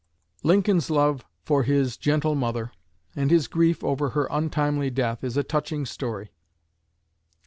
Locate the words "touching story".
5.43-6.31